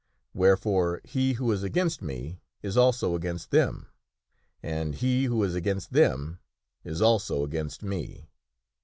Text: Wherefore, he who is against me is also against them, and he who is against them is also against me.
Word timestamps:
Wherefore, 0.33 0.99
he 1.03 1.33
who 1.33 1.51
is 1.51 1.61
against 1.61 2.01
me 2.01 2.41
is 2.63 2.75
also 2.75 3.13
against 3.13 3.51
them, 3.51 3.85
and 4.63 4.95
he 4.95 5.25
who 5.25 5.43
is 5.43 5.53
against 5.53 5.93
them 5.93 6.39
is 6.83 7.03
also 7.03 7.43
against 7.43 7.83
me. 7.83 8.27